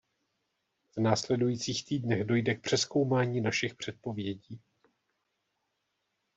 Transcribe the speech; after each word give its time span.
V 0.97 1.01
následujících 1.01 1.85
týdnech 1.85 2.23
dojde 2.23 2.55
k 2.55 2.61
přezkoumání 2.61 3.41
našich 3.41 3.75
předpovědí. 3.75 4.61